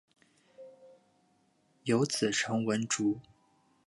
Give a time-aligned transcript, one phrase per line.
[1.83, 3.19] 有子陈文烛。